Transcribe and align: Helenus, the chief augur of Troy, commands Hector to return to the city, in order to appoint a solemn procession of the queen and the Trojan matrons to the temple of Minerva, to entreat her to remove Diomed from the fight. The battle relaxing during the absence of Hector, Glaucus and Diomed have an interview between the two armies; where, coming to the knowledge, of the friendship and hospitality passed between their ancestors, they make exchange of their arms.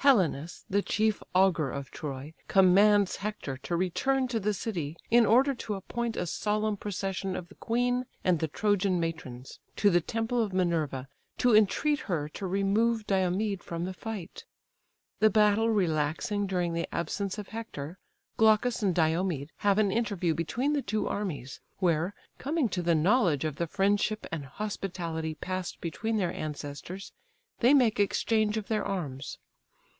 Helenus, 0.00 0.64
the 0.70 0.82
chief 0.82 1.20
augur 1.34 1.72
of 1.72 1.90
Troy, 1.90 2.32
commands 2.46 3.16
Hector 3.16 3.56
to 3.64 3.74
return 3.74 4.28
to 4.28 4.38
the 4.38 4.54
city, 4.54 4.96
in 5.10 5.26
order 5.26 5.52
to 5.56 5.74
appoint 5.74 6.16
a 6.16 6.28
solemn 6.28 6.76
procession 6.76 7.34
of 7.34 7.48
the 7.48 7.56
queen 7.56 8.04
and 8.22 8.38
the 8.38 8.46
Trojan 8.46 9.00
matrons 9.00 9.58
to 9.74 9.90
the 9.90 10.00
temple 10.00 10.40
of 10.40 10.52
Minerva, 10.52 11.08
to 11.38 11.56
entreat 11.56 11.98
her 12.06 12.28
to 12.28 12.46
remove 12.46 13.04
Diomed 13.08 13.64
from 13.64 13.84
the 13.84 13.92
fight. 13.92 14.44
The 15.18 15.28
battle 15.28 15.70
relaxing 15.70 16.46
during 16.46 16.72
the 16.72 16.86
absence 16.94 17.36
of 17.36 17.48
Hector, 17.48 17.98
Glaucus 18.36 18.84
and 18.84 18.94
Diomed 18.94 19.50
have 19.56 19.76
an 19.78 19.90
interview 19.90 20.34
between 20.34 20.72
the 20.72 20.82
two 20.82 21.08
armies; 21.08 21.58
where, 21.78 22.14
coming 22.38 22.68
to 22.68 22.82
the 22.82 22.94
knowledge, 22.94 23.44
of 23.44 23.56
the 23.56 23.66
friendship 23.66 24.24
and 24.30 24.44
hospitality 24.44 25.34
passed 25.34 25.80
between 25.80 26.16
their 26.16 26.32
ancestors, 26.32 27.12
they 27.58 27.74
make 27.74 27.98
exchange 27.98 28.56
of 28.56 28.68
their 28.68 28.84
arms. 28.84 29.38